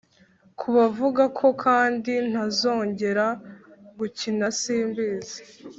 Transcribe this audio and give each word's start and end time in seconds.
kubavuga 0.59 1.23
ko 1.37 1.47
kandi 1.63 2.13
ntazongera 2.29 3.27
gukina 3.99 4.45
simbizi 4.59 5.39